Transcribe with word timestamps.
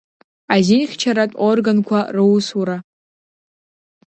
Азинхьчаратә 0.53 1.37
органқәа 1.47 1.99
русура… 2.15 2.77